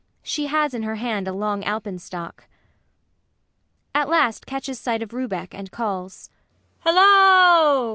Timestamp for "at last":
4.01-4.47